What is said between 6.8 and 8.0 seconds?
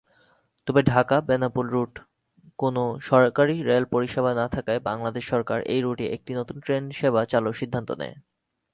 সেবা চালুর সিদ্ধান্ত